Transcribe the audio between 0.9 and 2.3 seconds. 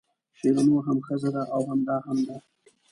ښځه ده او دا هم